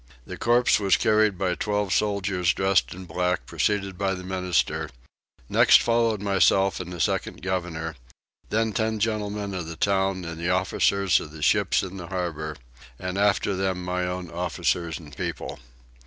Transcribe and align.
The 0.25 0.35
corpse 0.35 0.79
was 0.79 0.97
carried 0.97 1.37
by 1.37 1.53
twelve 1.53 1.93
soldiers 1.93 2.55
dressed 2.55 2.91
in 2.91 3.05
black 3.05 3.45
preceded 3.45 3.99
by 3.99 4.15
the 4.15 4.23
minister; 4.23 4.89
next 5.47 5.79
followed 5.79 6.21
myself 6.23 6.79
and 6.79 6.91
the 6.91 6.99
second 6.99 7.43
governor; 7.43 7.95
then 8.49 8.73
ten 8.73 8.97
gentlemen 8.99 9.53
of 9.53 9.67
the 9.67 9.75
town 9.75 10.25
and 10.25 10.41
the 10.41 10.49
officers 10.49 11.19
of 11.19 11.31
the 11.31 11.43
ships 11.43 11.83
in 11.83 11.97
the 11.97 12.07
harbour; 12.07 12.55
and 12.97 13.19
after 13.19 13.55
them 13.55 13.85
my 13.85 14.01
own 14.07 14.31
officers 14.31 14.97
and 14.97 15.15
people. 15.15 15.59